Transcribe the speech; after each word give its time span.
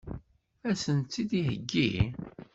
Ad 0.69 0.75
sen-tt-id-iheggi? 0.83 1.91